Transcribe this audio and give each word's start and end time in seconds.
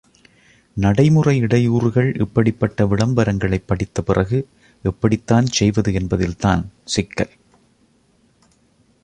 நடைமுறை 0.77 1.41
இடையூறுகள் 1.41 2.19
இப்படிப்பட்ட 2.21 2.85
விளம்பரங்களைப் 2.85 3.67
படித்த 3.67 4.01
பிறகு, 4.01 4.47
எப்படித்தான் 4.83 5.45
செய்வது 5.45 5.93
என்பதில் 5.93 6.37
தான் 6.37 6.71
சிக்கல். 6.83 7.29